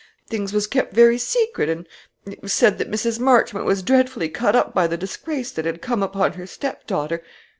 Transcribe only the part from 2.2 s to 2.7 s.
it was